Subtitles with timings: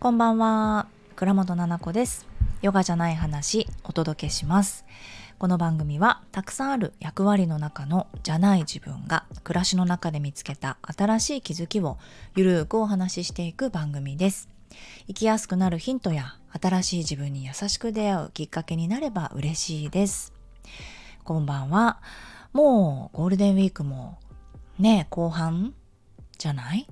[0.00, 0.86] こんばんは。
[1.14, 2.26] 倉本々子です。
[2.62, 4.86] ヨガじゃない話お届けします。
[5.38, 11.98] この番組はたくさんある役割の中のじゃない自分が暮らしの中で見つけた新しい気づきを
[12.34, 14.48] ゆるーくお話ししていく番組です。
[15.06, 20.32] 生きやすくなるヒントや新しい自分に優しく出会うきっかけになれば嬉しいです。
[21.24, 22.00] こんばんは。
[22.54, 24.18] もうゴールデンウィークも
[24.78, 25.74] ね後半
[26.38, 26.86] じゃない？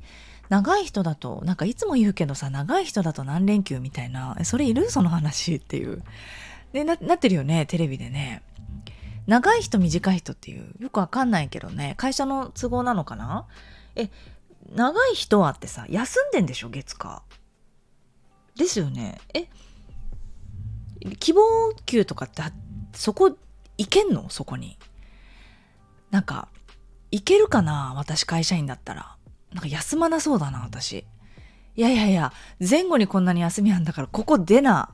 [0.48, 4.90] 長い人だと、なんかいつも言うけどさ、長い人だと何連休みたいな、それいる？
[4.90, 6.02] その話っていう。
[6.72, 8.42] でな、なってるよね、テレビでね。
[9.26, 13.46] 長い人短い人っていう、よくわかんないけどね、会社の都合なのかな？
[13.94, 14.08] え、
[14.74, 17.22] 長い人はってさ、休んでんでしょ、月火。
[18.56, 19.18] ですよね。
[19.34, 19.48] え、
[21.20, 21.42] 希望
[21.84, 22.42] 給とかって、
[22.94, 23.36] そこ、
[23.76, 24.30] 行けんの？
[24.30, 24.78] そこに。
[26.10, 26.48] なんか、
[27.10, 27.92] 行けるかな？
[27.96, 29.17] 私会社員だったら。
[29.52, 31.04] なんか休まなそうだな、私。
[31.76, 34.90] いやいやいや、前後にこんなに休みあんだから、ここ出な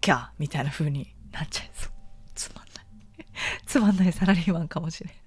[0.00, 1.92] きゃ、みたいな風になっちゃいそう。
[2.34, 2.86] つまんない。
[3.66, 5.12] つまんないサラリーマンかもしれん。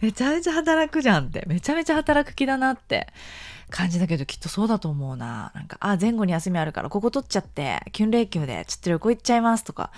[0.00, 1.44] めちゃめちゃ働くじゃんって。
[1.46, 3.08] めちゃめちゃ働く気だなって
[3.68, 5.52] 感じだけど、きっとそうだと思うな。
[5.54, 9.90] なんか、あ、前後に休みあるから、ここ取っちゃって、キュン連休で、ちょっと旅行行っちゃいますとか、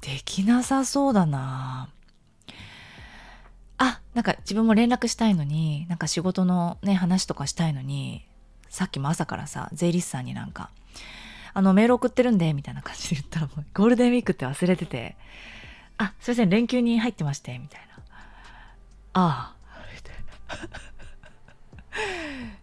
[0.00, 1.88] できなさそうだな。
[3.84, 8.24] あ、なんか自分も連絡したいのに、なんか仕事のね、話とかしたいのに、
[8.70, 10.70] さっきも朝からさ、税理士さんになんか、
[11.52, 15.16] あの、メール送ってるんで、みたいな感じで言ったらもう、ゴールデンウィークって忘れてて、
[15.98, 18.04] あ、すいません、連休に入ってまして、みたいな。
[19.12, 20.80] ああ、みたいな。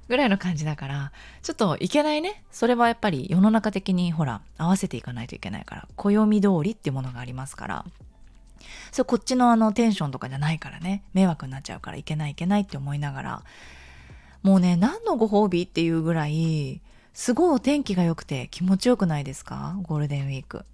[0.10, 1.12] ぐらいの感じだから、
[1.44, 2.44] ちょっといけないね。
[2.52, 7.86] それはやっぱり世の中的にほら、合わせていかないといけないから、暦通りっていうものがありますから、
[8.92, 13.44] そこっちのあのテンションとかじゃないからね、迷惑になっちゃうからいけないいけないって思いながら、
[14.44, 16.82] もうね、何のご褒美っていうぐらい、
[17.14, 19.78] すごいお天気が良くて気持ちよくないですか？
[19.84, 20.66] ゴールデンウィーク。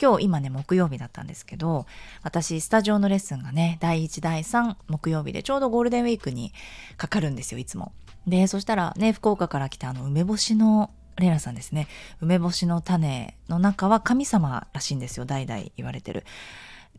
[0.00, 1.86] 今日今ね、木曜日だったんですけど、
[2.22, 6.52] 私、スタジオのレッスンがね、第1、第3木曜日でちょうどゴールデンウィークに
[6.96, 7.92] かかるんですよ、いつも。
[8.26, 11.86] で、そしたらね、福岡から来たあの梅干しのレナさんですね。
[12.20, 15.24] 梅干しの種の中は神様らしいんですよ。
[15.24, 16.24] 代々言われてる。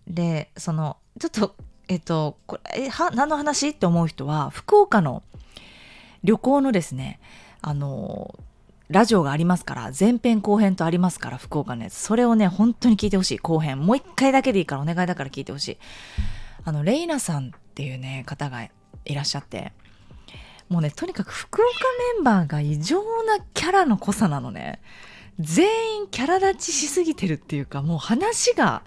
[0.07, 1.55] でそのちょっと
[1.87, 3.69] えっとこれえは何の話？
[3.69, 5.23] って思う人は福岡の
[6.23, 7.19] 旅行のですね
[7.61, 8.37] あの
[8.89, 11.95] ラジオがありますから前編後編とありますから福岡のやつ。
[11.95, 13.39] それをね本当に聞いてほしい。
[13.39, 13.79] 後編。
[13.79, 15.77] もう一回だけでいいからお願いだから聞いてほしい。
[16.65, 18.69] あのレイナさんっていうね方がい
[19.15, 19.71] らっしゃって。
[20.69, 21.67] もうねとにかく福岡
[22.15, 24.79] メンバーが異常なキャラの濃さなのね。
[25.39, 28.83] 全員キャラ立ちしすぎてるっていうかもう話が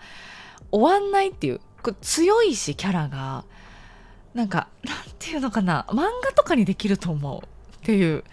[0.72, 3.44] 終わんないっていうこれ強いしキャラが。
[4.34, 5.86] なんかなんていうのかな。
[5.88, 7.42] 漫画とかにできると思う。
[7.76, 8.24] っていう。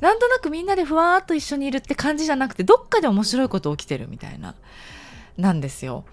[0.00, 4.54] なんとなくみんなでふわーっと一緒にいるって感じじゃなくてどっかで面白いこと起きてるみたいな。
[5.36, 6.04] なんですよ。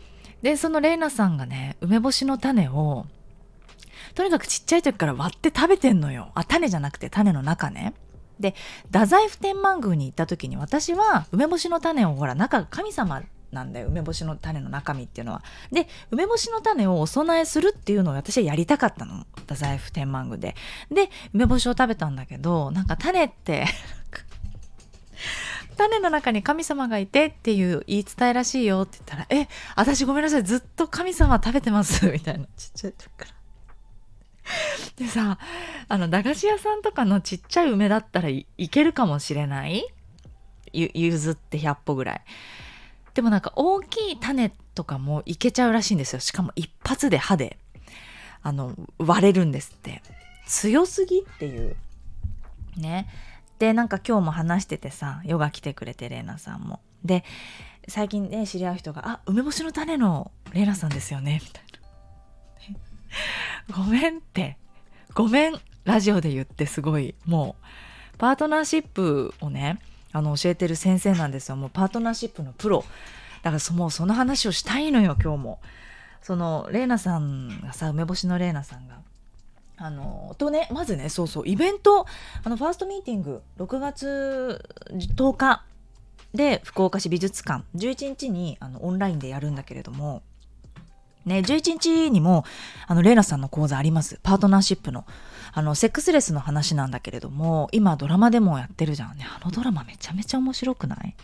[0.42, 3.06] でそのレイナさんがね梅干しの種を
[4.16, 6.32] とにかくちっちゃい時から割って食べてんのよ。
[6.36, 7.94] あ種じゃなくて種の中ね。
[8.40, 8.56] で
[8.88, 13.22] 太宰府天満宮に行った時に私は梅干しの種をほら中が神様
[13.52, 15.44] なんだよ梅干しの種の中身っていうのは。
[15.72, 20.56] で梅干しの種をお供えするっていうのを私はやりたかったの太宰府天満宮で。
[20.92, 23.66] で梅干しを食べたんだけどなんか種って
[25.78, 33.32] 種の中に神様がいてっていう言い伝えらしいよって言ったら「え私ごめんなさいずっと神様食べてます」 みたいなちっちゃい時から。
[34.98, 35.38] でさ
[35.88, 39.86] あの駄菓子屋さんとかのちっちゃい梅だったらいけるかもしれない？
[40.74, 42.22] ゆ譲って100歩ぐらい。
[43.14, 46.20] でもなんか大きい種とかもいけちゃうらしいんですよ。
[46.20, 47.58] しかも一発で歯で、
[48.42, 50.02] あの、割れるんですって。
[50.48, 51.76] 強すぎっていう。
[52.78, 53.08] ね。
[53.60, 56.80] で、なんか今日も話しててさ、ヨガ来てくれて、レイナさんも。
[57.04, 57.24] で、
[57.88, 61.64] 最近ね、知り合う人が、あ、梅干しの種のレイナさんですよね、みたい
[63.70, 63.76] な。
[63.76, 64.58] ごめんって。
[65.14, 65.60] ごめん。
[65.84, 67.56] ラジオで言ってすごい、も
[68.14, 69.80] う、パートナーシップをね、
[70.12, 71.56] あの教えてる先生なんですよ。
[71.56, 72.84] もうパートナーシップのプロ。
[73.44, 75.60] だからそもうその話をしたいのよ今日も。
[76.22, 79.00] そのレイナさんがさ梅干しのレイナさんが。
[79.82, 82.06] あのとねまずねそうそうイベント
[82.44, 84.62] あのファーストミーティング6月
[84.92, 85.64] 10日
[86.34, 87.64] で福岡市美術館。
[87.76, 90.22] 11日にあのオンラインでやるんだけれども。
[91.26, 92.46] ね、11日にも、
[92.88, 94.20] あの、レイナさんの講座あります。
[94.24, 95.06] パートナーシップの。
[95.54, 99.26] あの、セックスレスの話なんだけれども、今ドラマでもやってるじゃんね。
[99.26, 101.16] あのドラマめちゃめちゃ面白くない？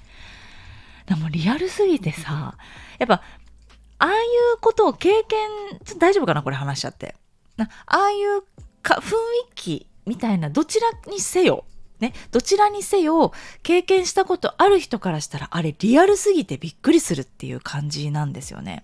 [1.06, 2.57] でもリアルすぎてさ、
[2.98, 3.22] やっぱ、
[4.00, 4.13] ああい
[4.56, 5.48] うことを経験、
[5.86, 7.16] ちょっと大丈夫かなこれ話しちゃって。
[7.57, 8.44] ああいう
[8.81, 9.16] か雰囲
[9.56, 11.63] 気みたいな、どちらにせよ、
[12.00, 13.31] ね、どちらにせよ
[13.63, 18.83] 経験したことある人からしたらあれリアルすぎてびっくりするっていう感じなんですよね。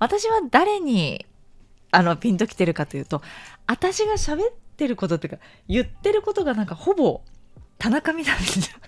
[0.00, 1.24] 私は誰に
[1.92, 3.22] あのピンときてるかというと
[3.68, 7.22] 私が喋ってることっていうか言ってることがなんかほぼ
[7.78, 8.80] 田中みな実じゃん。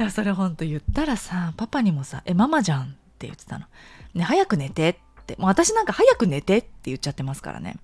[0.00, 2.86] いやそれほんと言ったらさパパにもさ「えママじゃん」っ
[3.18, 3.66] て言ってたの。
[4.14, 4.96] ね早く寝てっ
[5.26, 7.76] てもう私なんか早く寝てって言っちゃってますからね。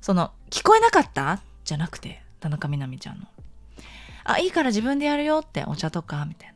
[0.00, 1.40] その聞こえなかった？
[1.64, 3.26] じゃなくて田中みな実ちゃんの。
[4.24, 6.54] あいいから自分でやるよってお茶とかみたいな。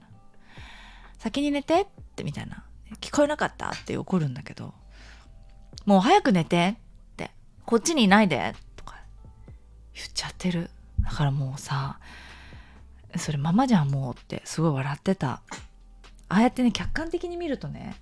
[1.19, 1.87] 先に寝てっ
[2.17, 2.65] てみたいな。
[3.01, 3.71] 聞こえなかった？
[3.71, 4.75] って怒るんだけど、
[5.87, 6.77] もう早く寝て
[7.13, 7.31] って、
[7.67, 8.97] こっちにいないでとか
[9.95, 10.71] 言っちゃってる。
[11.01, 11.99] だからもうさ、
[13.17, 15.43] それママじゃんもうってすごい笑ってた。
[16.29, 17.97] ああやってね、客観的に見るとね、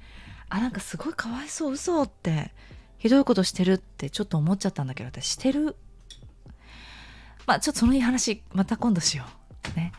[0.50, 2.52] あ、なんかすごいかわいそう、嘘って、
[2.98, 5.76] ひどいことしてるってちょっと思っちゃったんだけど、私してる。
[7.46, 9.24] まあちょっとそのいい話、また今度しよ
[9.74, 9.76] う。
[9.76, 9.92] ね。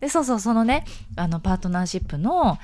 [0.00, 0.84] で、そうそう、そのね、
[1.16, 2.58] あの、パートナーシップの、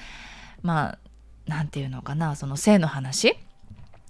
[0.62, 0.98] まあ、
[1.46, 3.36] 何て言うのかなその性の話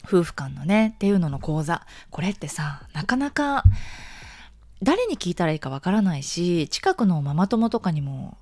[0.07, 1.87] 夫婦間のねっていうのの講座。
[2.11, 3.65] これってさなかなか
[4.83, 8.37] 誰に聞いたらいいかわからないし近くのママ友とかにも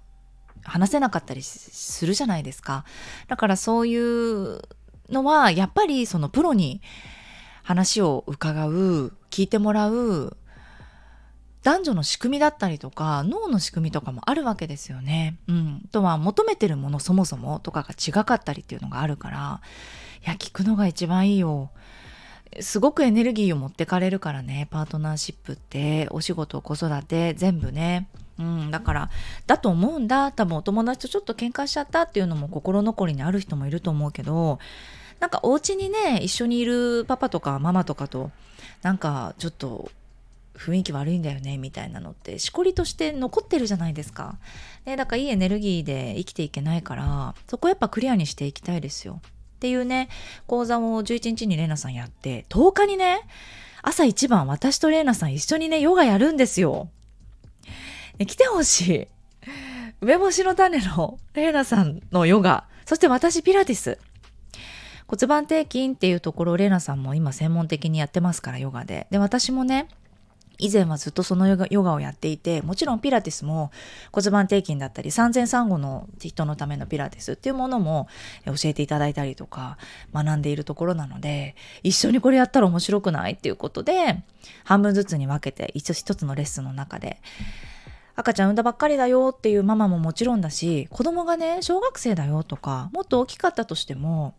[0.64, 2.85] 話せなかったりするじゃないですか。
[3.29, 4.62] だからそういう
[5.09, 6.81] のはやっぱりそのプロに
[7.62, 10.37] 話を伺う聞いてもらう
[11.62, 15.37] 男女の仕組みだったりとか脳の仕組みとかもあるわけですよね。
[15.49, 15.88] うん。
[15.93, 19.61] とは求めてるものそもそもとかが違かったりっていうのがあるから
[20.26, 21.70] いや聞くのが一番いいよ。
[22.61, 28.08] すごくエネルギーを持ってかれるからねパートナーシップってお仕事子育て全部ね。
[28.38, 29.11] うん、だから
[29.47, 34.58] だと思うんだ多分お友達とちょっと喧嘩しちゃったっていうのも心残りにある人もいると思うけど
[35.20, 38.31] なんかお家にね一緒にいるパパとかママとかと
[38.82, 39.91] なんかちょっと
[40.57, 44.39] 雰囲気悪いんだよねみたいなのってしこりとして残ってるじゃないですか。
[44.85, 49.21] ね、だからいいエネルギーで生きていけないからそこやっぱクリアにしていきたいですよ。
[49.23, 50.09] っていうね
[50.47, 53.21] 講座を11日にレナさんやって10日にね
[53.83, 56.89] 朝一番私とレナさん一緒にねヨガやるんですよ。
[58.19, 59.09] ね、来てほしい。
[60.01, 63.99] 梅干しの種のレーナさんのヨガ、そして私ピラティス。
[65.07, 69.07] 骨盤底筋っていうところをレーナさんも今専門的にやってますからヨガで。
[69.11, 69.89] で、私もね、
[70.59, 73.71] 以前はずっとそのヨガをやっていてもちろんピラティスも
[74.13, 78.09] 骨盤底筋だったり産前産後の人のためのピラティスっていうものも
[78.47, 79.79] 教えていただいたりとか
[80.15, 84.23] 学んでいるところなので一緒にこれやったら面白くないっていうことで
[84.65, 87.21] 半分ずつに分けて一一つのレッスンの中で
[88.15, 94.35] 赤ちゃん産んだばっかりだよっていうママももちろんだし子供がね小学生だよとかもっと大きかったとしても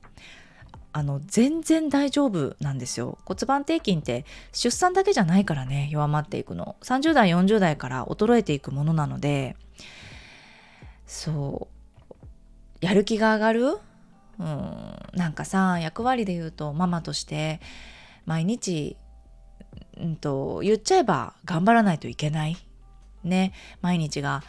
[0.95, 3.17] あの全然大丈夫なんですよ。
[3.25, 6.75] 骨盤底筋って出産だけじゃないからね弱まっていくの。
[6.83, 9.55] 30代40代から衰えていくものなので。
[11.07, 11.67] そ
[12.81, 12.85] う。
[12.85, 13.79] やる気が上がる？
[14.39, 14.95] うん。
[15.13, 17.59] なんかさ役割で言うとママとして
[18.25, 18.95] 毎日、
[19.97, 22.57] うんと言っちゃえば頑張らないといけない。
[23.23, 23.51] ね。
[23.81, 24.43] 毎日が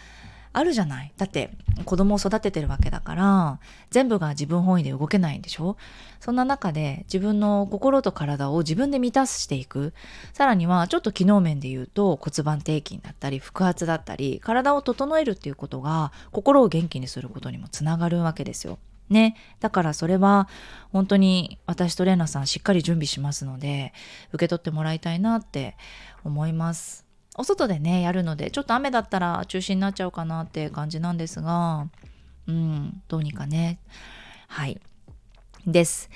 [0.54, 1.12] あるじゃない？
[1.18, 1.50] だって
[1.84, 3.58] 子供を育ててるわけだから
[3.90, 5.76] 全部が自分本位で動けないんでしょ？
[6.20, 9.92] そんな中で自分の心と体を自分で満たしていく。
[10.32, 18.78] さらにはちょっと機能面で言うと骨盤底筋だったり腹圧だったり体を整えるっていうことが心を元気にすることにもつながるわけですよ。
[19.10, 19.36] ね。
[19.60, 20.48] だからそれは
[20.92, 23.92] 本当に私とレナさんしっかり準備しますので
[24.32, 25.76] 受け取ってもらいたいなって
[26.24, 27.03] 思います。
[27.34, 31.88] お外でねやるのでちょっと雨だったら中止になっちゃうかなって感じなんですが
[32.46, 33.78] うんどうにかね。
[34.48, 34.80] はい。
[35.66, 36.10] です。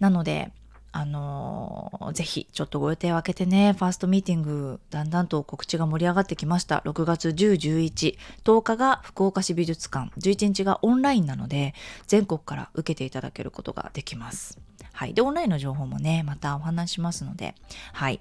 [0.00, 0.50] なので
[0.92, 6.82] あのー、ぜひちょっとご予定を空けてねファーストミーティングだんだんと告知が盛り上がってきました。
[6.86, 10.10] 6月1011 10日が福岡市美術館。
[10.18, 11.74] 11日がオンラインなので
[12.06, 14.58] 全国から受けていただけることができます。
[14.92, 15.12] はい。
[15.12, 17.54] でオンラインの情報もねまたお話しますので。
[17.92, 18.20] はい。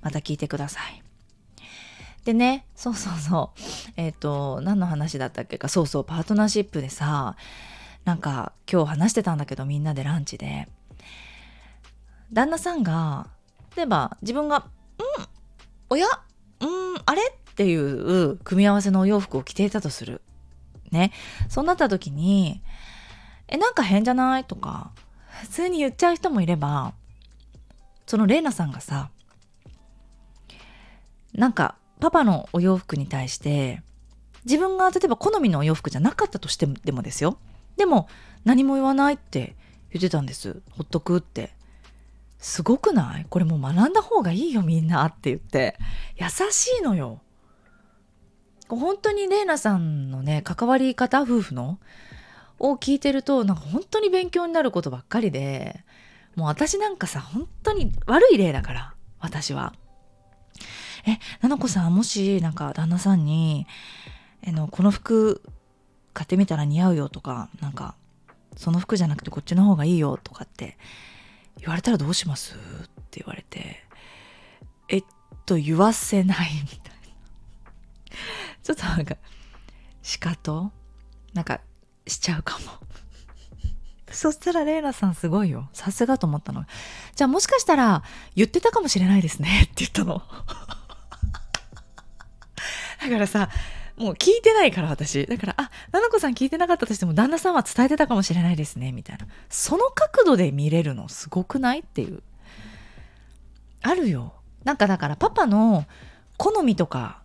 [0.00, 1.05] また聞いてください。
[2.26, 3.60] でね、そうそうそう。
[3.96, 7.36] えっ、ー、と、何の話だったっけか、そうそう、パートナーシップでさ、
[8.04, 10.68] なんか今日話してたんだけど、みんなでランチで。
[12.32, 13.28] 旦那さんが、
[13.76, 14.66] 例えば自分が、
[14.98, 15.26] うん、
[15.90, 16.06] おや
[16.58, 16.68] うん、
[17.06, 17.22] あれ？
[17.22, 20.20] っていう組み合わせのお洋服を着ていたとする。
[20.90, 21.12] ね。
[21.48, 22.60] そうなった時に、
[23.46, 24.44] え、なんか変じゃない？
[24.44, 24.90] とか、
[25.42, 26.92] 普通に言っちゃう人もいれば、
[28.04, 29.10] そのレイナさんがさ、
[31.32, 33.82] なんかパパのお洋服に対して
[34.44, 37.38] 自分が例えば好みのお洋服じゃなかったとしてもでもですよ。
[37.76, 38.08] でも
[38.44, 39.56] 何も言わないって
[39.92, 40.62] 言ってたんです。
[40.70, 41.50] ほっとくって。
[42.38, 43.26] すごくない？
[43.28, 45.76] これもう学んだ方がいいよみんなって言って。
[46.16, 47.20] 優しいのよ。
[48.68, 51.78] 本当にレイナさんのね関わり方夫婦の
[52.58, 55.84] を聞いてるとなんか本当に勉強になることばっかりで
[56.34, 59.72] もう私なんかさ本当に悪い例だから私は。
[61.06, 63.66] え、ななこさんもしなんか旦那さんに
[64.42, 65.42] えのこの服
[66.12, 67.94] 買ってみたら似合うよとかなんか
[68.56, 70.76] その服じゃなくてこっちの方がいいよとかって
[71.58, 72.54] 言われたらどうします？
[72.54, 72.56] っ
[73.10, 73.84] て言われて
[74.88, 75.04] えっ
[75.44, 78.16] と言わせないみたいな。
[78.62, 79.16] ちょっとなんか
[80.02, 80.72] しかと
[81.34, 81.60] なんか
[82.06, 82.64] しちゃうかも。
[84.10, 85.68] そしたらレイナさんすごいよ。
[85.72, 86.64] さすがと思ったの。
[87.14, 88.02] じゃあもしかしたら
[88.34, 89.62] 言ってたかもしれないですね。
[89.64, 90.22] って言ったの。
[93.08, 93.48] だからさ
[93.96, 95.26] もう聞いてないから私。
[95.26, 99.26] だから、あ、ななこさん聞いてなかったとしても旦那さんは伝えてたかもしれないですね、みたいな。
[99.48, 102.22] その角度で見れるのすごくないっていう。
[103.82, 104.34] あるよ。
[104.64, 105.86] なんかだからパパの
[106.36, 107.22] 好みとか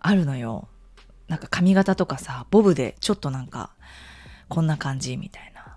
[0.00, 0.68] あるのよ。
[1.28, 3.70] なんか髪型とかさ、ボブでちょっとなんか
[4.48, 5.76] こんな感じみたいな。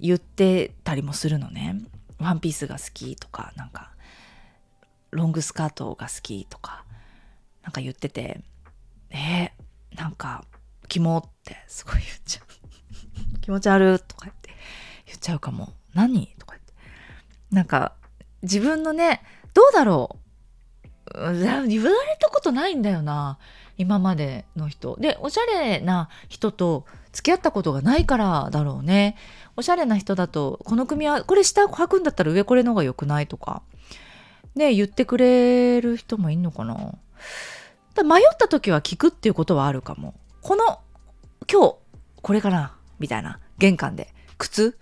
[0.00, 1.76] 言ってたりもするのね。
[2.18, 3.90] ワンピースが好きとか、なんか
[5.10, 6.84] ロングスカートが好きとか。
[7.68, 8.40] なんか言ってて、
[9.10, 10.42] えー、なんか、
[10.88, 13.40] キモってすごい言っちゃう。
[13.42, 14.54] 気持ち悪とか言って
[15.04, 15.74] 言っちゃうかも。
[15.92, 16.72] 何とか言って。
[17.50, 17.92] なんか、
[18.40, 19.20] 自分のね、
[19.52, 20.16] どうだろ
[21.04, 23.38] う言われたことないんだよな。
[23.76, 24.96] 今までの人。
[24.98, 29.14] で、おしゃれな人と付き合ったことがないからだろうね。
[29.56, 33.60] おしゃれな人だと、この組は、これ下履くんだったら上これの方が良くないとか。
[34.54, 36.94] ね、言ってくれる人もいんのかな。
[38.04, 40.14] 迷った時は聞くっていうことはあるかも。
[40.42, 40.80] この、
[41.50, 41.76] 今日、
[42.22, 43.40] これかなみたいな。
[43.58, 44.14] 玄関で。
[44.38, 44.78] 靴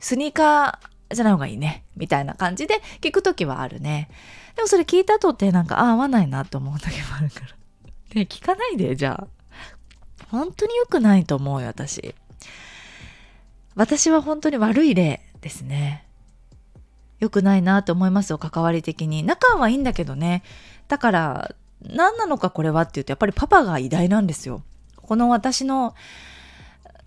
[0.00, 1.84] スニーカーじゃない方がいいね。
[1.96, 4.08] みたいな感じで聞く時はあるね。
[4.56, 7.46] でもそれ聞いた後ってなんか、あ、合わないなと思う時もあるから。
[8.14, 9.26] ね、聞かないで、じゃあ。
[10.30, 12.14] 本当に良くないと思うよ、私。
[13.74, 16.06] 私は本当に悪い例ですね。
[17.18, 19.22] 良くないなと思いますよ、関わり的に。
[19.22, 20.42] 仲はいいんだけどね。
[20.88, 21.54] だから、
[21.84, 24.62] 何なのかこれはっていうとやっぱりパパが偉大なんですよ。
[24.96, 25.94] この私の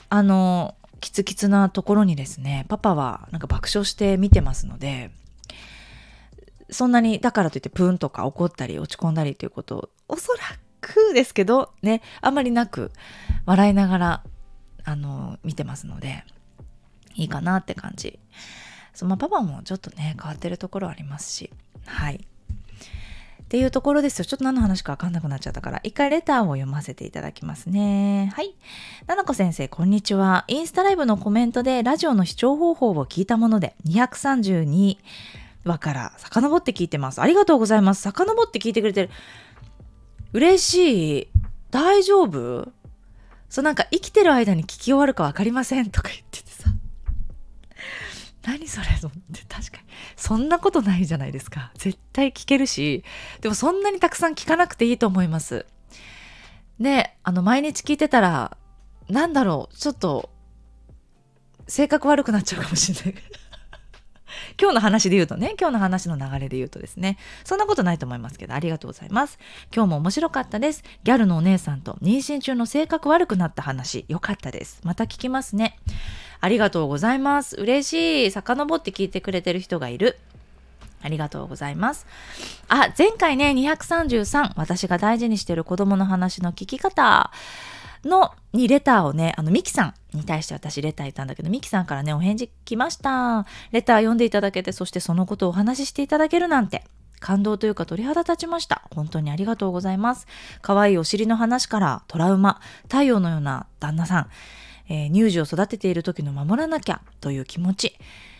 [0.10, 5.12] あのキツキツなところにですねパパはなんか爆笑して見てますので
[6.70, 10.40] そんなにだからといってプーンとか怒ったり落ち込んだりということおそら
[10.82, 12.92] くですけどねあんまりなく
[13.46, 14.24] 笑いながら
[14.86, 16.24] あの見てますので
[17.16, 18.20] いいかなって感じ。
[18.94, 21.52] そまあ、パパもちょっとね変わってるところありますし
[21.86, 22.26] はい
[23.48, 24.26] っていうところですよ。
[24.26, 28.30] ちょっと何の話かわかんなくなっちゃったから、一回レターを読ませていただきますね。
[28.36, 28.54] はい。
[29.06, 30.44] ななこ先生、こんにちは。
[30.50, 34.98] インスタライブのコメントでラジオの視聴方法を聞いたもので、232
[35.64, 37.22] 話から遡って聞いてます。
[37.22, 38.02] ありがとうございます。
[38.02, 39.10] 遡って聞いてくれてる。
[40.34, 41.28] 嬉しい。
[41.72, 42.74] 大丈夫？
[43.48, 46.70] そうなんか生きてる間に聞き終わるか分かりませんとか言っててさ。
[48.46, 49.87] 何それと思って確かに
[50.18, 53.04] そんなことないじゃないですか絶対聞けるし
[53.42, 55.66] でもそんなにたくさん聞かなくていいと思います
[56.80, 58.58] であの毎日聞いてたら
[59.10, 60.30] なんだろうちょっと
[61.68, 63.24] 性格悪くなっちゃうかもしれない
[64.60, 69.40] 今日の話で言うとね、今日の話の流れで言うとですね、そんなことないと思いますけど、ありがとうございます。
[69.74, 70.84] 今日も面白かったです。
[71.04, 74.80] ギャルのお姉さんと妊娠中の性格悪くなった話、よかったです。
[74.84, 75.78] また聞きますね。
[76.40, 77.56] ありがとうございます。
[77.56, 78.32] 嬉しい。
[78.32, 80.18] 遡って聞いてくれてる人がいる。
[81.02, 82.06] ありがとうございます。
[82.68, 87.32] あ、前回ね、233、私が大事にしてる子供の話の聞き方
[88.04, 93.46] の、にレターをね、あの、ミキさんに対して私レターいたんだけど、ミキさんからね、お返事来ました。
[93.72, 96.84] レター読んでいただけて、そしてそのことをお話ししていただけるなんて。
[97.20, 98.84] 感動というか鳥肌立ちました。
[98.94, 100.28] 本当にありがとうございます。
[100.62, 104.30] 可愛いお尻の話からトラウマ、太陽のような旦那さん、
[104.90, 107.98] えー、乳児を育てている時の守らなきゃという気持ち。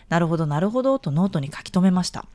[0.08, 2.26] なるほど、なるほど、とノートに書き留めました。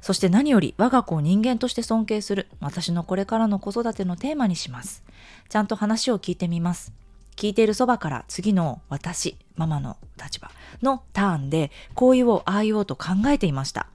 [0.00, 5.02] そして何より我が子を人間として尊敬する私のこれからの子育てのテーマにします。
[5.48, 6.92] ちゃんと話を聞いてみます。
[7.36, 10.50] 聞いているそばから次の私、ママの立場
[10.82, 13.86] のターンでこう言おう、ああ言おうと考えていました。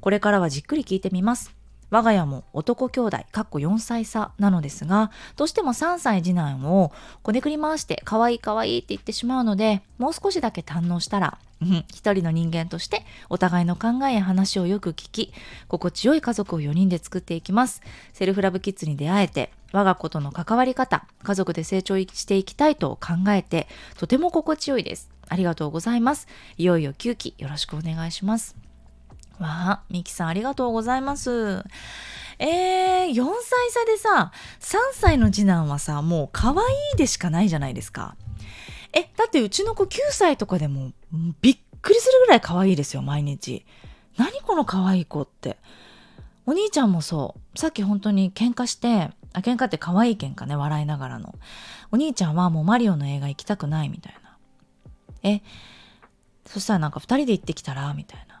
[0.00, 1.52] これからはじっくり聞いてみます。
[1.94, 6.90] 我が家も男兄弟、かっこ4歳差なのですが、どうしても3歳次男を
[7.22, 15.32] こねくり回して、可愛い可愛いって言ってしまうので、もう少しだけ堪能したら、一人の人間としてお互いの考えや話をよく聞き、
[15.68, 17.80] 心地よい家族を4人で作っていきます。
[18.12, 25.12] セルフラブキッズに出会えて、我が子との関わり方、家族で成長していきたいと考えて、とても心地よいです。
[25.28, 26.26] ありがとうございます。
[26.56, 28.63] いよいよ9期よろしくお願いします。
[29.38, 31.64] わあ、ミキさんありがとうございます。
[32.38, 36.56] えー、4歳差でさ、3歳の次男はさ、もう可愛
[36.94, 38.16] いでしかないじゃないですか。
[38.92, 40.92] え、だってうちの子9歳とかでも
[41.40, 43.64] びっくりするぐらい可愛いですよ、毎日。
[44.16, 45.58] 何この可愛い子って。
[46.46, 47.58] お兄ちゃんもそう。
[47.58, 51.34] さっき本当に喧嘩して、あ、喧嘩って可愛い喧嘩ね、笑いながらの。
[51.90, 54.36] お兄ちゃんはもうマリオの映画行きたくないみたいな。
[55.22, 55.42] え、
[56.46, 58.33] そしたらなんか2人で行ってきたらみたいな。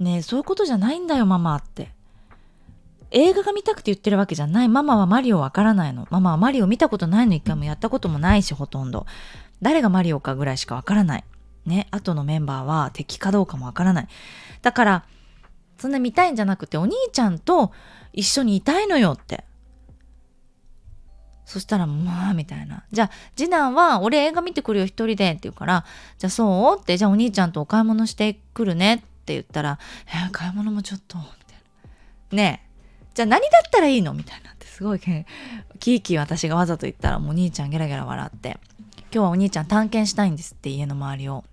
[0.00, 1.92] ねえ、そういうことじゃないんだよ、ママって。
[3.10, 4.68] 映画が見たくて言ってるわけじゃない。
[4.68, 6.06] ママはマリオわからないの。
[6.10, 7.34] ママはマリオ見たことないの。
[7.34, 9.06] 一回もやったこともないし、ほとんど。
[9.60, 11.24] 誰がマリオかぐらいしかわからない。
[11.66, 14.08] ね、後のメンバーは敵かどうかもわからない。
[14.62, 15.04] だから、
[15.78, 17.72] そんな見たいんじゃなくて、お兄ちゃんと
[18.12, 19.44] 一緒にいたいのよって。
[21.44, 22.84] そしたら、まあ、みたいな。
[22.92, 25.32] じゃあ、次男は、俺映画見てくるよ、一人で。
[25.32, 25.84] って言うから、
[26.16, 31.58] じゃあ、そうって、じゃあお兄ちゃんとお買い物してくるねっって言ったら、えー、買い物もちょっと、みたい
[32.32, 32.36] な。
[32.36, 32.70] ねえ。
[33.14, 38.58] じゃあ何だったらいいのみたいなってすごいキーキー私がわざと言ったらもうお兄ちゃんゲラゲラ笑って。
[38.96, 41.44] 今日はお兄ちゃん探検したいんですって家の周りを。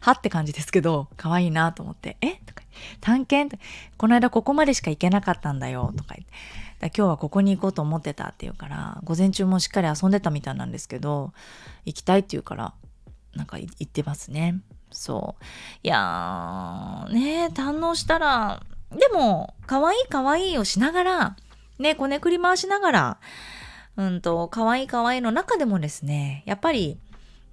[0.00, 2.16] はって感じですけど可愛いなと思って。
[2.20, 2.40] え？
[2.44, 2.64] とか
[3.00, 3.64] 探検って。
[3.96, 5.94] この間ここまでしか行けなかったんだよ。
[5.96, 6.32] とか言って。
[6.80, 11.32] だ今日はここに行こうと思ってたって言うから午前中もしっかり遊んでたみたいなんですけど
[11.84, 12.74] 行きたいって言うから
[13.36, 14.60] なんか行ってますね。
[14.92, 15.44] そう
[15.82, 18.62] いやーね堪能したら
[18.96, 21.36] でも、可愛い可愛いをしながら、
[21.78, 23.18] ね、こねくり回しながら、
[23.96, 26.98] うんと、可愛い可愛いの中でもですね、やっぱり、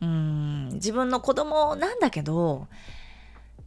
[0.01, 2.67] うん、自分の子供なんだけど、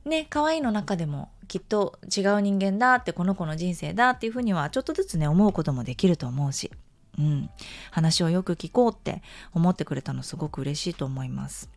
[0.04, 6.70] ね、可愛いの中でもきっと違う人間だって、この子の人生だっていうふうにはちょっとずつね、思うこともできると思うし、
[7.18, 7.50] うん、
[7.90, 11.70] 話をよく聞こうって思ってくれたのすごく嬉しいと思います。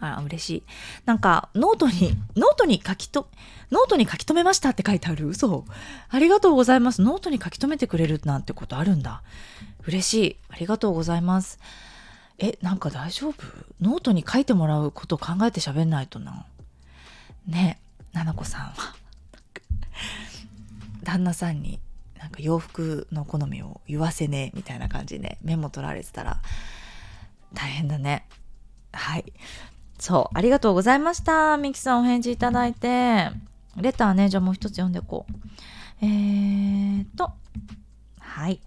[0.00, 0.62] あ、嬉しい。
[1.04, 3.28] なんか、ノートに、ノートに書きと、
[3.70, 5.28] ノートに書き留めましたって書いてある？
[5.28, 5.64] 嘘。
[6.08, 7.02] ありがとうございます。
[7.02, 9.22] ノートに書き留めてくれるなんてことあるんだ。
[9.86, 10.36] 嬉しい。
[10.50, 11.58] ありがとうございます。
[12.38, 13.44] え、なんか大丈夫？
[13.80, 16.46] ノートに書いてもらうこと考えて喋んないとな。
[17.46, 17.78] ね
[18.14, 18.94] え、ななこさんは。
[21.04, 21.80] 旦那さんに
[22.18, 26.40] なんか洋服の好みを言わせねえみたいな感じで、ね、メモ取られてたら
[27.54, 28.26] 大変だね。
[28.92, 29.32] はい。
[30.00, 31.58] そう、ありがとうございました。
[31.58, 33.30] ミキさんお返事いただいて。
[33.76, 35.32] レターね、じゃあもう一つ読んでいこう。
[36.02, 37.30] えーと、
[38.18, 38.60] はい。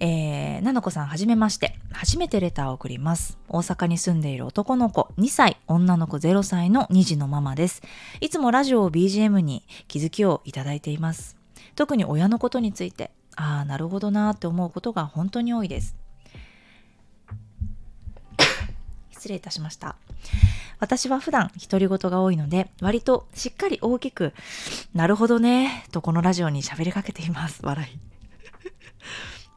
[0.00, 1.76] えー、なのこさんはじめまして。
[1.92, 3.36] 初めてレターを送ります。
[3.48, 7.82] 大阪に住んでいる男の子2歳、女の子0歳の2児のママです。
[8.20, 11.36] いつもラジオを BGM に気づきをいただいています。
[11.74, 15.96] 特に親のことについて、ああ、なるほどなって思うことが本当に多いです。
[19.18, 19.96] 失礼いたしました。
[20.78, 24.32] 私は普段独り言が多いので、割としっかり大きく、
[24.94, 27.60] なるほどね、とこのラジオに喋りかけています。
[27.64, 27.98] 笑い。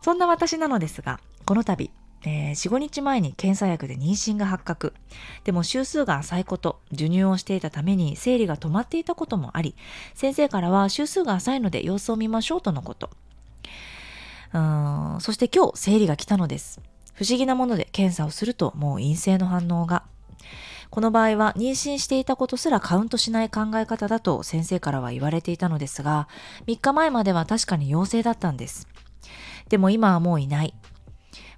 [0.01, 1.91] そんな私なのですが、この度、
[2.23, 4.93] えー、4、5日前に検査薬で妊娠が発覚。
[5.43, 9.75] でも週数が浅いこと、授乳をしていたために生理が止まっていたこともあり、
[10.15, 13.11] 先生からは週数が浅いので様子を見ましょうとのこと。
[14.53, 16.81] うんそして今日生理が来たのです。
[17.21, 20.01] 不思議なもので検査をするともう陰性の反応が。
[20.89, 26.27] この場合は妊娠していたことすらカウントしない考え方だと先生からは言われていたのですが、
[26.65, 28.87] 3日前までは確かに陽性だったんです。
[29.69, 30.73] でも今はもういない。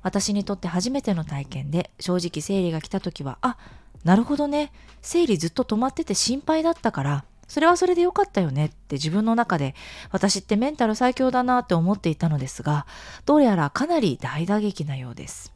[0.01, 3.55] 私にとって初めての体験で正直生理が来た時は、あ、
[4.03, 4.73] なるほどね。
[5.01, 9.75] 生理ずっと止まってて心配だったから、それはそれでよかったよねって自分の中で
[10.11, 12.85] 私ってメンタル最強だなって思っていたのですが、
[13.25, 15.52] どうやらかなり大打撃なようです。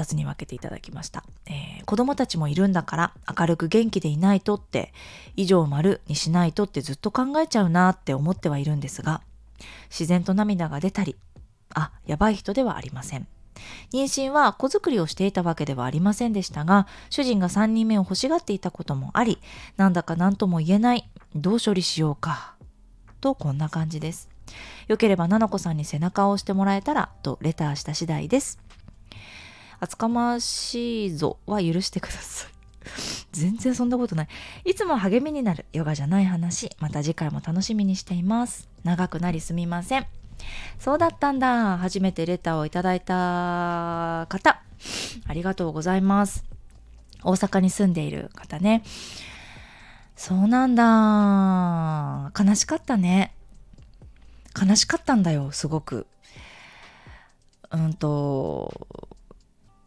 [0.00, 4.92] 2つに分けていただきました、えー、子供たちもいるんだから明るく元気でいないとって
[5.36, 9.20] 以上丸にしないとってずっと考えちゃうなって思ってはいるんですが
[9.90, 11.16] 自然と涙が出たり
[11.74, 13.26] あやばい人ではありません。
[13.92, 19.38] 妊娠は子作りをしていたわけではありませんでしたが主人が3人目を欲しがっていたこともあり
[19.76, 22.54] なんだか何とも言えないどう処理しようか
[23.20, 24.30] とこんな感じです。
[24.88, 28.58] よければななこさんに背中を押してもらえたらとレターした次第です。
[29.80, 32.50] 厚かましいぞは許してください。
[33.32, 34.28] 全然そんなことない。
[34.64, 38.68] いつも励みになるヨガじゃない話、また次回も楽しみにしています。
[38.84, 40.06] 長くなりすみません。
[40.78, 41.78] そうだったんだ。
[41.78, 44.62] 初めてレターをいただいた方、
[45.26, 46.44] ありがとうございます。
[47.22, 48.82] 大阪に住んでいる方ね。
[50.16, 52.32] そうなんだ。
[52.38, 53.34] 悲しかったね。
[54.60, 56.06] 悲しかったんだよすごく。
[57.70, 59.18] うんと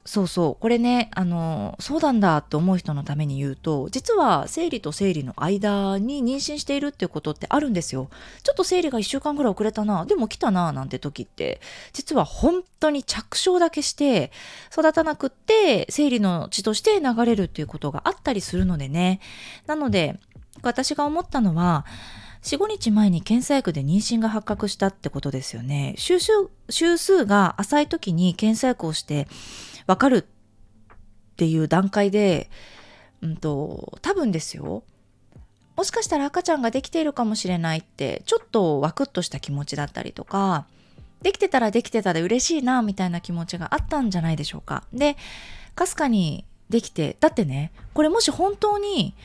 [0.06, 0.62] そうそう。
[0.62, 8.10] これねあのそうなんだって思う人のために言うと実は生理と生理の間に妊娠しているっていうことってあるんですよ。
[8.44, 11.62] ちょっと生理が1週間ぐらい遅れたなでも来たななんて時って
[11.94, 14.32] 実は本当に着床だけして
[14.72, 19.22] 育たなくって生理の血として流れるっていうことがあったりするのでね。
[19.68, 20.20] なので
[20.62, 21.86] 私が思ったのは
[22.44, 25.96] 4、5日前に検査薬で妊娠が発覚したってことですよね。
[25.98, 26.32] 週数
[26.70, 29.28] 週数が浅い時に検査薬をして
[29.88, 32.50] わかるっていう段階で、
[33.22, 34.84] うんと、多分ですよ。
[35.76, 40.66] もしかしたら赤ちゃんができているかもしれないって、ちょっとワクッとした気持ちだったりとか、
[41.22, 44.84] できてたらできてたで嬉しいな、みたいな気持ちがあったんじゃないでしょうか。
[44.94, 45.18] で、
[45.74, 49.16] かすかにできて、だってね、これもし本当に、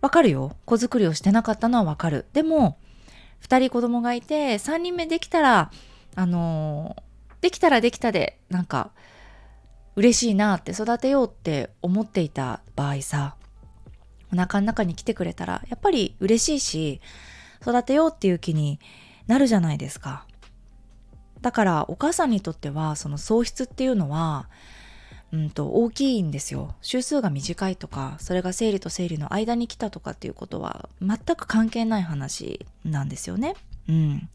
[0.00, 0.56] わかるよ。
[0.64, 2.26] 子作りをしてなかったのはわかる。
[2.32, 2.78] でも、
[3.40, 5.70] 二人子供がいて、三人目できたら、
[6.14, 6.96] あの
[7.40, 8.90] できたらできたで、なんか、
[9.98, 13.34] 嬉しいなって育てようって思っていた場合さ
[14.32, 17.00] お腹の中に来てくれたらやっぱり嬉しいし
[17.60, 18.78] 育てようっていう気に
[19.26, 20.24] なるじゃないですか。
[21.40, 24.48] だからお母さんにとってはその喪失っていうのは
[25.32, 26.76] うんと大きいんですよ。
[26.80, 33.54] 週数が短いとかそれが生理と生理の間に来たとかっていうことは全く関係ない話なんですよね。
[33.88, 34.28] うん。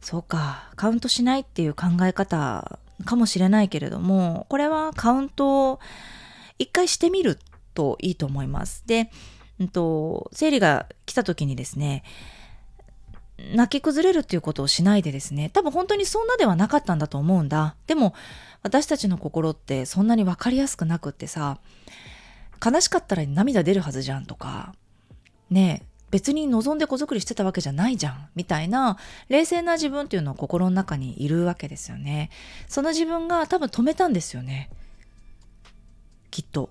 [0.00, 0.72] そうか。
[0.74, 5.80] カウントしないっていう考え方かもしれないけれども、これはカウントを
[6.58, 7.38] 一回してみる
[7.74, 8.84] といいと思います。
[8.86, 9.10] で、
[9.60, 12.02] うんと、生理が来た時にですね、
[13.54, 17.76] 泣き崩れるっていうことをしないでですね、多分本当にそんなではなかったんだと思うんだ。
[17.86, 18.14] でも、
[18.62, 21.58] 私たちの心ってそんなに分かりやすくなくってさ、
[22.64, 24.74] 悲しかったら涙出るはずじゃんとか、
[25.50, 28.28] ね、別に望んで子作りしてたわけじゃないじゃん。
[28.34, 28.96] みたいな
[29.28, 32.30] 冷静な自分っていうのは心の中にいるわけですよね。
[32.66, 34.70] その自分が多分止めたんですよね。
[36.30, 36.70] きっと。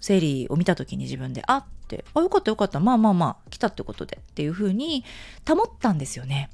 [0.00, 2.04] 生理を見た時に自分であって。
[2.14, 2.80] あよかったよかった。
[2.80, 5.04] まあまあまあ来たってことでっていうふうに
[5.48, 6.50] 保ったんですよね。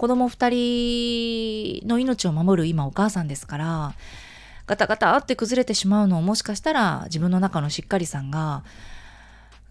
[0.00, 3.94] 子供2人の命を守る今お母さんですから
[4.66, 8.64] ガタガタって崩れてしまうのをもしかしたら自分の中のしっかりさんが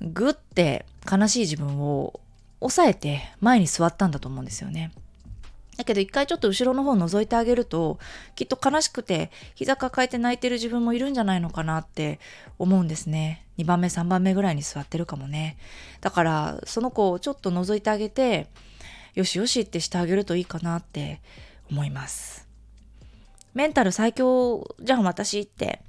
[0.02, 2.20] ぐって悲しい自分を
[2.60, 4.92] 抑えて前に座ったんだと思うんですよね。
[5.78, 8.00] だけど一回ちょっと後ろの方を覗いてあげると
[8.36, 12.20] きっと悲しくて膝抱えて泣いてる自分もいるんじゃないのかなって
[12.58, 13.46] 思うんですね。
[13.58, 15.58] 2番目3番目ぐらいに座ってるかもね。
[16.02, 18.48] だからその子をちょっと覗いてあげて
[19.16, 21.22] よしよしってしてあげるといいかなって
[21.72, 22.46] 思います。
[23.54, 25.82] メンタル最強じゃん私って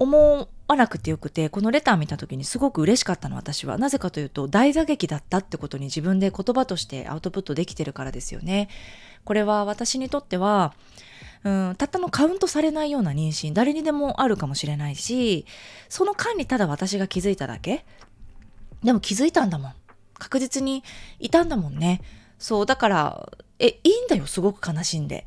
[0.00, 3.76] 思わなくてよくて、このレター見た時にすごく嬉しかったの私は。
[3.76, 8.70] なぜかというと、大打撃だったってことに自分で言葉としてアウトプットできてるからですよね。
[9.24, 10.72] これは私にとっては、
[11.44, 15.44] うん、たったのカウントされないような妊娠、誰にでもあるかもしれないし、
[15.90, 17.84] その間にただ私が気づいただけ
[18.82, 19.74] でも気づいたんだもん。
[20.18, 20.82] 確実に
[21.18, 22.00] いたんだもんね。
[22.38, 25.26] そう、だから、え、いいんだよ、すごく悲しんで。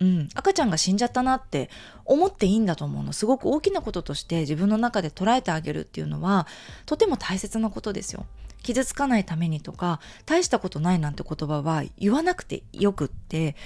[0.00, 1.70] うん、赤ちゃんが死んじゃったなって
[2.04, 3.12] 思っていいんだと思うの。
[3.12, 6.46] すごく大きなこととして自分の中で捉えてあげるっていうのは
[6.86, 8.26] とても大切なことですよ。
[8.62, 13.56] 傷つかないためにとか大したことないなんて言葉は言わなくてよくって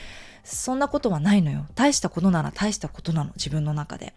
[0.43, 1.67] そんなことはないのよ。
[1.75, 3.31] 大したことなら大したことなの。
[3.37, 4.15] 自分の中で。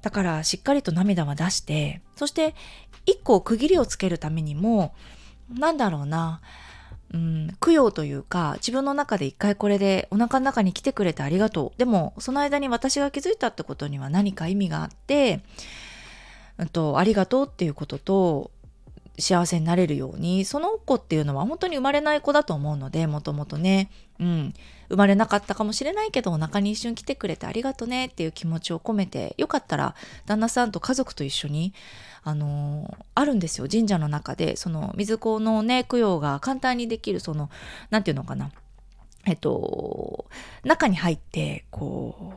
[0.00, 2.56] だからしっかりと涙は出してそして
[3.06, 4.94] 一個区切りをつけるためにも
[5.52, 6.40] なんだろうな。
[7.12, 11.78] うん、供養というか自分の中で一回これでお腹の中に来てくれてありがとう。
[11.78, 15.42] でもその間に私が気づいたってことには何か意味があって、
[16.58, 18.50] うんと、ありがとうっていうことと
[19.18, 24.54] 幸せになれるようにその子っていうのは本当に生まれない子だと思うのでもともとね、うん、
[24.88, 29.94] 生まれなかったかもしれないけどお腹に一瞬来てくれてありがとねっていう気持ちを込めてよかったら
[30.24, 31.74] 旦那さんと家族と一緒に
[32.24, 37.50] あのあるんですよ神社の中でその水子のね供養が簡単にできるその
[37.90, 38.50] 何て言うのかな
[39.26, 40.26] えっと
[40.64, 42.34] 中に入ってこ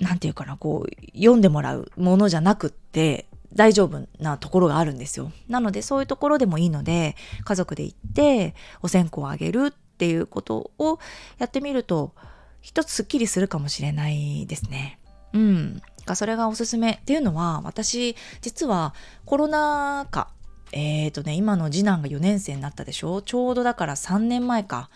[0.00, 5.32] う何て言うかなこう読んでもらうものじゃなくって大丈夫なところがあるんですよ。
[5.48, 10.98] なのでそういうところでもいいので家族で行ってお線香をあげるっていうことを
[11.38, 12.12] やってみると
[12.60, 14.98] 一つすっきりするかもしれないですね。
[15.32, 15.82] うん。
[16.14, 18.94] それがおすすめっていうのは私実は
[19.24, 20.28] コロナ禍
[20.72, 23.22] えっ、ー、とね今の次男が4年生になったでしょ？
[23.22, 24.90] ちょうどだから3年前か。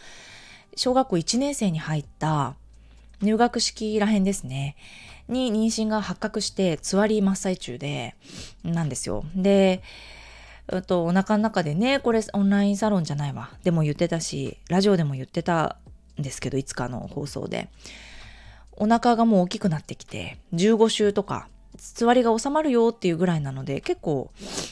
[0.74, 2.54] 小学校1年生に入った
[3.20, 4.76] 入学式らへんですね。
[5.28, 8.16] に妊娠が発覚してつわり真っ最中で
[8.64, 9.24] なんですよ。
[9.34, 9.82] で
[10.86, 13.50] とお腹の中でねこれオンラインサロンじゃないわ。
[13.64, 15.76] でも言ってたしラジオでも言ってた
[16.18, 17.68] んですけどいつかの放送で。
[18.76, 24.30] お腹がもう大きくなってきて15週とかつわりが収まるよっていうぐらいなので結構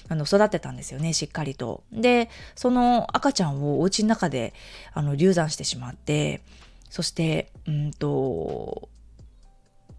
[0.08, 1.82] あの育てたんですよねしっかりと。
[1.92, 4.54] でその赤ちゃんをお家の中で
[4.92, 6.42] あの流産してしまって
[6.88, 8.88] そしてうんと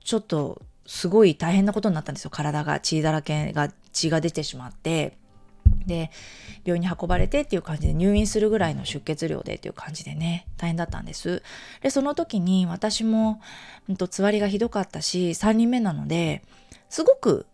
[0.03, 5.17] ちょっとすごい大変なことになったんですよ体が血だらけが血が出てしまって
[5.85, 6.11] で
[6.63, 11.41] 病院に運ばれてっていう感じで入院するぐらいの出血量でっていう感じでね大変だったんです
[11.81, 13.41] でその時に私も、
[13.89, 16.43] うん、とつわりがひどかったし3人目なので
[16.89, 17.45] すごく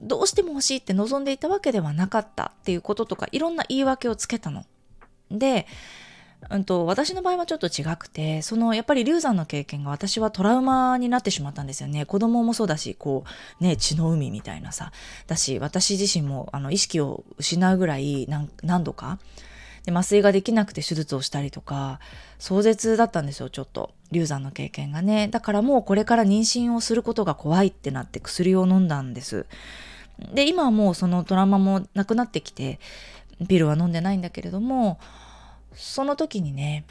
[0.00, 4.64] どうしても欲しいって望んでいたわけではなかったっていうこととかいろんな言い訳をつけたの。
[5.30, 5.66] で、
[6.50, 12.06] うんと、私の場合はちょっと違くてそのやっぱり流産の経験が私はトラウマになってしまったんですよね。
[12.06, 13.24] 子供もそうだしこ
[13.60, 14.92] うね血の海みたいなさ。
[15.26, 18.26] だし私自身もあの意識を失うぐらい
[18.62, 19.18] 何度か。
[19.84, 22.00] で麻酔ができなくて手術をしたりとか
[22.40, 23.90] 壮絶だったんですよちょっと。
[24.12, 25.28] 流産の経験がね。
[25.28, 29.46] だからもうこれから妊娠をすることが怖いってなって薬を飲んだんです。
[30.32, 32.78] で今はもうそのトラウマもなくなってきて
[33.48, 34.98] ピルは飲んでないんだけれども
[35.76, 36.84] その時にね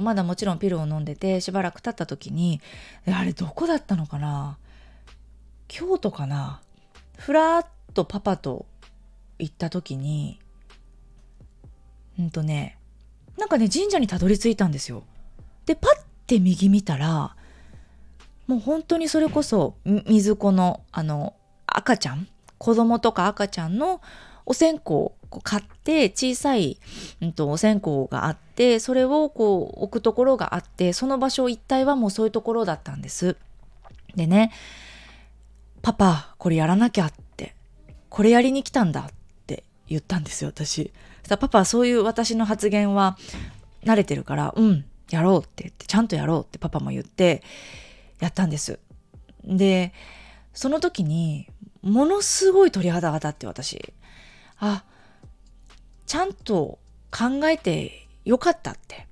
[0.00, 2.60] まだもちろんピルを飲んでてしばらく経った時に
[3.06, 4.58] あれどこだったのかな？
[5.68, 6.60] 京都かな？
[7.16, 8.66] ふらっとパパと
[9.38, 10.38] 行った時に
[12.18, 12.78] うんとね
[13.38, 15.04] なんかね神社にたどり着いたんですよ。
[15.64, 17.36] でパッて右見たら
[18.46, 21.34] もう本当にそれこそ水子のあの
[21.66, 22.28] 赤ちゃん？
[22.58, 24.02] 子供とか赤ちゃんの
[24.44, 26.78] お線香を買って小さい、
[27.20, 33.36] うんと、お線香があってそれをこう置くところがあってその場所一帯はもうそういうところだったんです。
[34.14, 34.52] でね
[35.82, 37.54] 「パパこれやらなきゃ」って
[38.08, 39.12] 「これやりに来たんだ」っ
[39.46, 40.92] て言ったんですよ私。
[41.24, 43.16] さパパはそういう私の発言は
[43.84, 47.42] 慣れてるから「うんやろう」って言ってちゃんとやろうってパパも言って
[48.20, 48.78] やったんです。
[49.44, 49.92] で
[50.52, 51.48] その時に
[51.82, 53.94] ものすごい鳥肌が立って私
[54.58, 54.84] あ
[56.06, 56.78] ちゃんと
[57.10, 59.06] 考えてよかったって。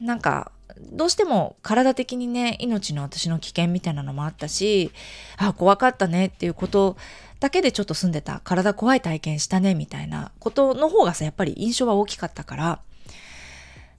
[0.00, 0.52] なんか
[0.92, 4.90] どうしても体的にね命の私の危険みたいなのもあったし
[5.36, 6.96] あ怖かったねっていうこと
[7.38, 8.40] だけでちょっと住んでた。
[8.44, 12.80] 体怖い体験したねみたいなことの方がさやっぱり印象は大きかったから。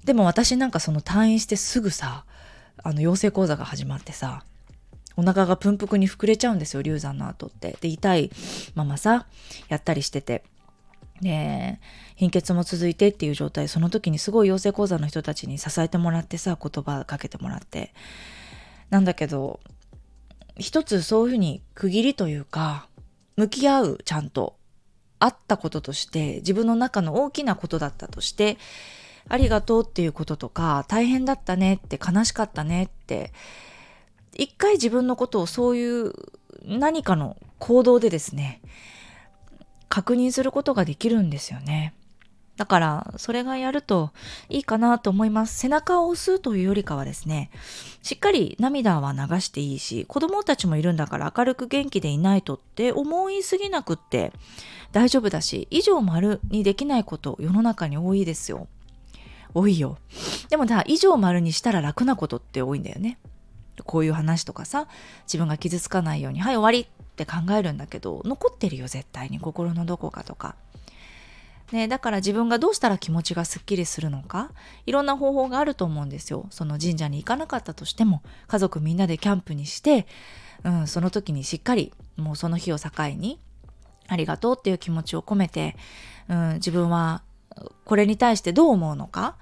[0.03, 2.25] でも私なんかその退院してすぐさ
[2.83, 4.43] あの養成講座が始まってさ
[5.15, 7.77] お腹がプンプクに膨れちゃうんですよ流産の後って。
[7.81, 8.31] で痛い
[8.73, 9.27] ままさ
[9.69, 10.43] やったりしてて。
[11.21, 11.79] で
[12.15, 17.93] 貧血も続いてっていう状態その時にすごい養成講座の人たちに支えてもらってさ言葉かけてもらって。
[18.91, 19.59] なんだけど
[20.57, 22.87] 一つそういうふうに区切りというか
[23.37, 24.57] 向き合うちゃんと
[25.17, 28.57] あったこととして自分の中の大きなことだったとして
[29.29, 33.31] ありがとうっていうこととか大変だったねって悲しかったねって
[34.35, 36.13] 一回自分のことをそういう
[36.65, 38.61] 何かの行動でですね
[39.91, 41.93] 確認することができるんですよね。
[42.55, 44.11] だからそれがやると
[44.47, 45.59] いいかなと思います。
[45.59, 47.51] 背中を押すというよりかはですね、
[48.01, 54.31] しっかり涙は流していいし、子供たちもいるんだから明るく元気でいないとって思いすぎなくって
[54.93, 58.67] 大丈夫だし、以上丸にできないこと世の中に多いですよ。
[59.53, 59.97] 多いよ。
[60.49, 63.17] でもだ、以上丸にしたら楽なことって多いんだよね。
[63.85, 64.87] こういう話とかさ
[65.23, 70.55] 自分が傷つかないようにはい終わりって考えるんだけど残ってるよ絶対に心のどこかとか。
[71.71, 74.51] ね、だから自分がどうしたら気持ちがすっきりするのか
[74.85, 76.47] いろんな方法があると思うんですよ。
[76.49, 80.05] その神社に行かなかったとしても家族みんなでキャンプにして、
[80.65, 83.39] うん、その時にしっかりもうその日を境に
[84.07, 85.77] ありがとうっていう気持ちを込めて、
[86.27, 87.23] うん、自分は
[87.85, 89.37] これに対してどう思うのか、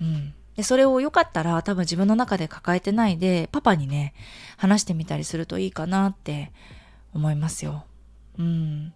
[0.00, 4.14] うん、でそれをよかったら多分自分の中で抱えてないでパパにね
[4.56, 6.52] 話してみたりするといいかなって
[7.14, 7.84] 思いますよ。
[8.38, 8.94] うん。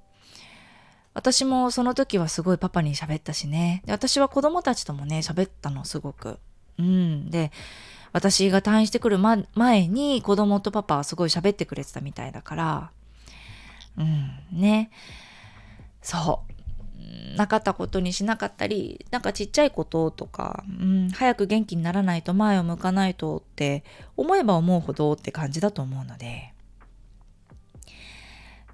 [1.15, 3.83] 私もその時はすごいパパに喋ったしね。
[3.87, 6.39] で私は子供たちともね喋ったのすごく。
[6.79, 7.31] うん。
[7.31, 7.53] で
[8.13, 12.91] 私が退院してくる、ま、前に子供とパパはすごい喋ってくれてたみたいだから。
[13.99, 14.91] うんね。
[16.03, 16.56] そう。
[17.37, 23.85] なかったことにしなかったりなんかちっちゃいこととか、うん、早く元気にならないと前を向かないとって
[24.17, 26.53] 思えば思うほどって感じだと思うので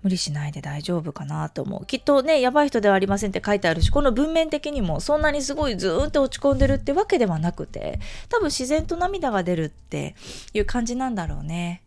[0.03, 10.15] 無理しないで大丈夫かなと思うきっとねやばい人ではありませんって書いてあるしこの文面的にもそんなにすごいずーっと落ち込んでるってわけではなくて多分自然と涙が出るって
[10.55, 11.83] いう感じなんだろうね。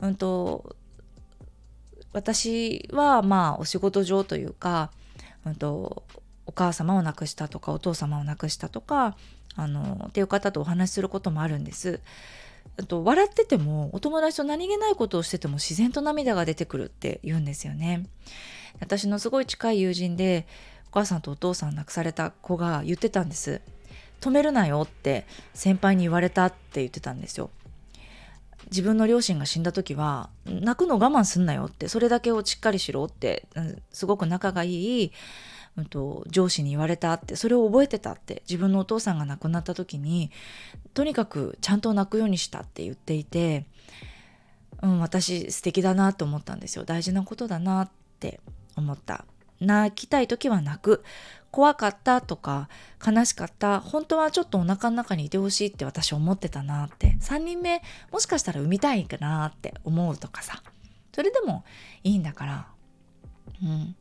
[0.00, 0.76] うんと
[2.12, 4.90] 私はまあお仕事上というか
[5.46, 6.02] うんと、
[6.46, 9.16] お母様を亡くしたとかお父様を亡くしたとか
[9.54, 12.00] あのっていう方とお話しすることもあるんです。
[12.88, 18.06] と笑っててもお友達と何気ないことをしてても自然と涙が出てくるって言うんですよね。
[18.80, 20.46] 私のすごい近い友人で
[20.90, 23.60] お母さんとお父さん亡くされた子が言ってたんです。
[24.20, 27.50] 止めるなよって先輩に言われたって言ってたんですよ。
[28.72, 33.46] 自分の両親が死んだ時は泣くの我慢すんなよってそれだけをしっかりしろって
[33.92, 35.12] すごく仲がいい
[35.76, 40.30] うんと、上司に言われたってそれを覚えてたって自分のお父さんが亡くなった時に
[40.94, 43.64] とにかくちゃんと泣くようにしたって言っていて、
[44.82, 46.84] うん、私素敵だなと思ったんですよ。
[46.84, 48.40] 大事なことだなって
[48.76, 49.24] 思った。
[49.60, 51.04] 泣きたい時は泣く
[51.52, 52.68] 怖かったとか
[53.06, 57.16] 悲しかった本当はちょっとお腹の中にいてほしいって私思ってたなって。
[57.20, 60.62] 3人目もしかしたら産みたいかなって思うとかさ。
[61.14, 61.64] それでも
[62.02, 62.66] いいんだから。
[63.62, 63.94] うん。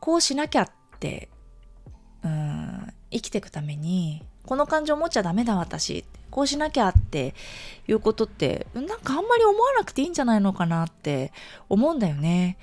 [0.00, 1.28] こうしなきゃって
[2.24, 7.34] うん生きていくためにこの感情持っちゃダメだ私こうしなきゃって
[7.88, 11.32] いうことってなんかあんまり思わなくていいんじゃないのかなって
[11.68, 12.58] 思うんだよね。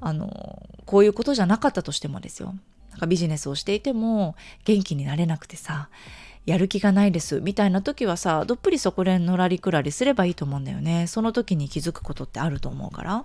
[0.00, 2.54] あのこういうことじゃなかったとしてもですよ。
[2.92, 5.88] なんかビジネスをしていても元気になれなくてさ
[6.44, 11.06] やる気がないですみたいな時はさどっぷりそこでのらりくらりすればいいと思うんだよね。
[11.06, 13.24] その時に気づくことってあると思うから。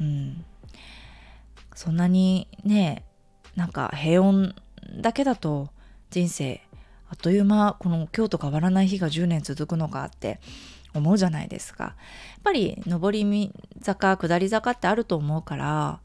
[0.00, 0.44] うん。
[1.74, 3.04] そんなにね
[3.56, 4.54] なんか平穏
[5.00, 5.68] だけだと
[6.10, 6.62] 人生
[7.10, 10.40] あっという間この今日と変わらない日が10年続くのかって
[10.94, 11.84] 思うじゃないですか。
[11.84, 11.94] やっ
[12.42, 16.00] ぱり上り坂下り坂ってあると思うから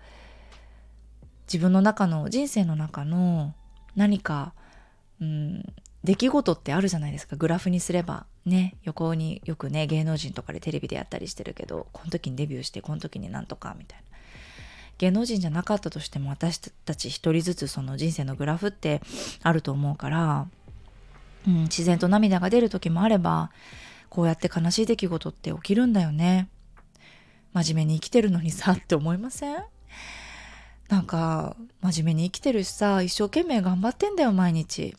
[1.54, 3.54] 自分の中の人生の中の
[3.96, 4.54] 何か、
[5.22, 5.64] うん、
[6.04, 7.36] 出来事ってあるじゃないですか。
[7.36, 8.26] グラフにすれば。
[8.46, 8.76] ね。
[8.84, 14.18] 横によくね芸能人とかでテレビでやったりしてるけどこの時にデビューしてこの時になんとかみたいな。
[14.98, 19.02] 芸能人じゃなかったとしても私たち一人ずつその人生のグラフって
[19.42, 20.48] あると思うから、
[21.48, 23.52] うん、自然と涙が出る時もあれば
[24.10, 26.50] こうやって悲しい出来事って起きるんだよね。
[27.54, 29.64] 真面目に生きてるのにさって思いません？
[30.94, 34.96] なんか真面目に生きてるしさ一生懸命頑張ってんだよ毎日。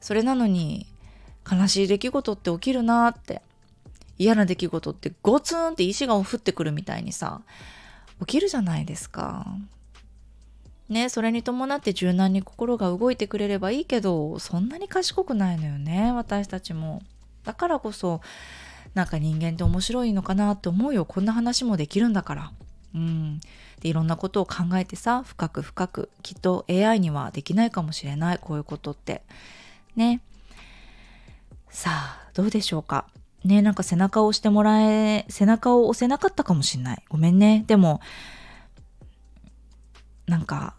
[0.00, 0.86] それなのに
[1.50, 3.42] 悲しい出来事って起きるなって
[4.16, 7.42] 嫌な出来事ってゴツンって石が降ってくるみたいにさ
[8.20, 9.46] 起きるじゃないですか。
[10.88, 17.02] ね、それに伴って柔軟に心が動いてくれればいいけどそんなに賢くないのよね私たちも。
[17.44, 18.22] だからこそ
[18.94, 22.52] なんか人間って面白いのかなって思うよこんな話もできるんだから。
[22.94, 23.40] うん、
[23.80, 29.22] でいろんなことを考えてさ深く深くきっと AI にはできないかもしれないこういうことって
[29.96, 30.22] ね
[31.68, 33.06] さあどうでしょうか？
[33.44, 37.04] ね、なんか背中を押してもらえ、背中を押せなかったかもしんない。
[37.08, 37.64] ごめんね。
[37.66, 38.00] でも、
[40.26, 40.74] なんか、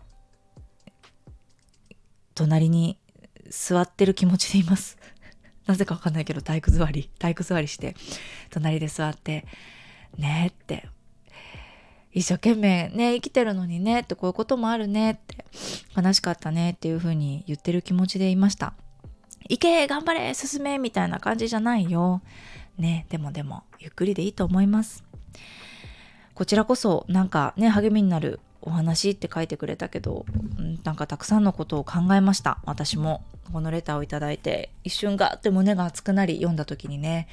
[2.35, 2.97] 隣に
[3.49, 4.97] 座ってる気持ちでいます。
[5.65, 7.95] なぜかわかんないけど、体育座り、体育座りして、
[8.49, 9.45] 隣で座って、
[10.17, 10.89] ねって、
[12.17, 15.45] 一生懸命ね、生きてるのにねって、こういうこともあるねって、
[15.95, 18.73] 悲しかったねっていうふうに言ってる気持ちでいました。
[19.47, 22.23] 行け頑張れ進めみたいな感じじゃないよ。
[22.79, 25.03] ね、でもでも、ゆっくりでいいと思います。
[26.33, 30.25] こちらこそ、なんかね、励みになるお話って書いてくれたけど、
[30.83, 32.57] なんかたくさんのことを考えました。
[32.65, 33.23] 私も。
[33.53, 37.27] このレターをいただいて、一瞬ガーって胸が熱くなり読んだ時にね、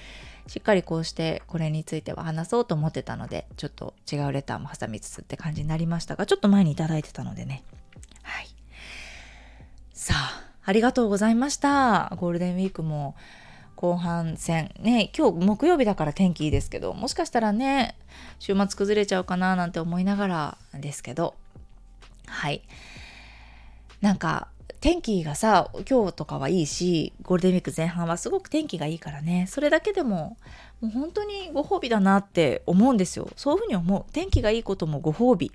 [0.47, 7.63] しっかりこうしてこれについては話そうと思ってたので、ちょっと違うレターも挟みつつって感じになりましたが、ちょっと前にいただいてたのでね。
[8.23, 8.49] はい。
[9.93, 12.13] さあ、ありがとうございました。
[12.17, 13.17] ゴールデンウィークも
[13.77, 14.73] 後半戦。
[14.81, 17.97] ね、今日木曜日だから天気いいですけど、もしかしたらね、
[18.39, 21.35] 週末崩れちゃうかななんて思いながらですけど、
[22.27, 22.63] はい。
[24.01, 24.49] なんか、
[24.85, 30.37] 天気がさ、今日とかはいいし、ゴールデンウィーク前半はすごく天気がいいからね、それだけでも、
[30.83, 33.31] もう本当にご褒美だなって思うんですよ。
[33.35, 34.05] そういうふうに思う。
[34.13, 35.53] 天気がいいこともご褒美。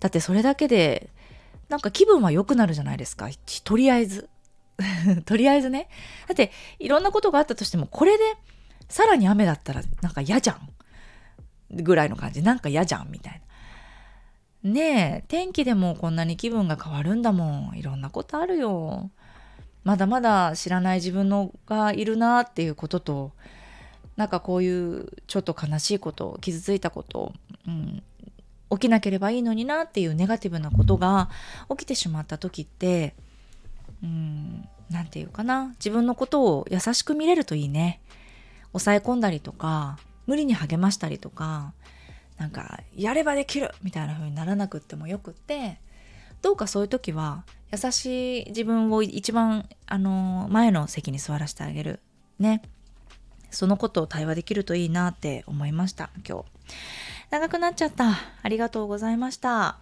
[0.00, 1.08] だってそれだけで、
[1.68, 3.28] なんか気分は良くなるじゃないですか。
[3.62, 4.28] とりあえず。
[5.24, 5.88] とりあえずね。
[6.26, 8.24] だって、いろんなことがあったとしても、これで、
[8.88, 10.68] さらに雨だったら、なんか嫌じゃん。
[11.70, 12.42] ぐらいの感じ。
[12.42, 13.51] なんか嫌じゃん、みたいな。
[14.62, 17.76] ねえ、天気でもこんなに気分が変わるんだもん。
[17.76, 19.10] いろんなことあるよ。
[19.84, 23.32] まだまだ知らない自分のがいるなっていうことと、
[24.16, 27.32] なんかこういうちょっと悲しいこと、傷ついたこと、
[27.66, 28.02] うん、
[28.72, 31.28] 起きなければいいのになっていうネガティブなことが
[31.70, 33.14] 起きてしまった時って
[34.02, 38.00] うん何て言うかな自分のことを優しく見れるといいね
[38.72, 41.74] 抑え込んだりとか無理に励ましたりとか
[42.42, 45.78] なんかやればできるみたいな風にならなくってもよくって
[46.42, 52.00] どうかそういう時は優しい自分を一番あの前の席に座らせてあげる。
[52.40, 52.62] ね。
[53.52, 56.44] そのことを対話できるといいなって思いました今日。
[57.30, 58.16] 長くなっちゃった。
[58.42, 59.78] ありがとうございました。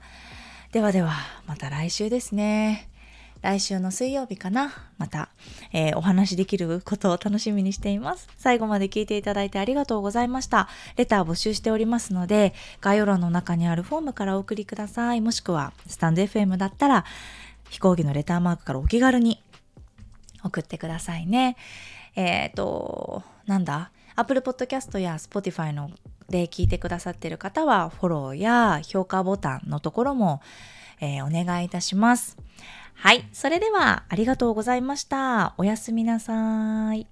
[0.73, 1.15] ではでは
[1.47, 2.90] また来週ですね。
[3.43, 5.31] 来週の水曜日かなまた、
[5.73, 8.29] えー、お話しできることを楽しみにしています。
[8.37, 10.69] 最後まで聞いていただいてありがとうございました。
[10.97, 15.21] レター募集しておりますので、概要欄の中にあるフォームからお送りください。
[15.21, 17.05] もしくは、スタンド FM だったら、
[17.71, 19.43] 飛行機のレターマークからお気軽に
[20.45, 21.57] 送ってくださいね。
[22.17, 25.91] えっ、ー、と、なんだ？Apple Podcast や Spotify の
[26.29, 30.41] で聞いてくださっている方はフォローや評価ボタンのところも、
[31.01, 32.37] えー、お願いいたします。
[33.01, 33.27] はい。
[33.33, 35.55] それでは、ありがとうございました。
[35.57, 37.07] おやすみなさい。